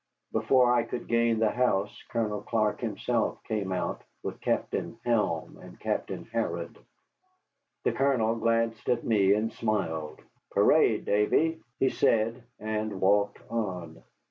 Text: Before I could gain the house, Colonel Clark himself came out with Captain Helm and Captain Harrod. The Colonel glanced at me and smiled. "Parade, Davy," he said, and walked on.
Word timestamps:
Before 0.31 0.73
I 0.73 0.81
could 0.81 1.07
gain 1.07 1.37
the 1.37 1.51
house, 1.51 1.95
Colonel 2.09 2.41
Clark 2.41 2.81
himself 2.81 3.37
came 3.43 3.71
out 3.71 4.01
with 4.23 4.41
Captain 4.41 4.97
Helm 5.05 5.59
and 5.61 5.79
Captain 5.79 6.25
Harrod. 6.25 6.79
The 7.83 7.91
Colonel 7.91 8.33
glanced 8.37 8.89
at 8.89 9.03
me 9.03 9.35
and 9.35 9.53
smiled. 9.53 10.19
"Parade, 10.49 11.05
Davy," 11.05 11.61
he 11.79 11.89
said, 11.89 12.41
and 12.59 12.99
walked 12.99 13.37
on. 13.47 14.01